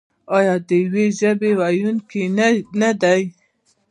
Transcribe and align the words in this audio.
آیا 0.37 0.55
د 0.67 0.69
یوې 0.83 1.05
ژبې 1.19 1.51
ویونکي 1.59 2.23
نه 2.81 2.91
دي؟ 3.01 3.21